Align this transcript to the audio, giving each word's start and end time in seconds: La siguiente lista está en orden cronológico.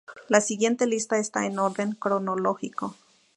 La 0.29 0.41
siguiente 0.41 0.87
lista 0.87 1.19
está 1.19 1.45
en 1.45 1.59
orden 1.59 1.91
cronológico. 1.91 2.95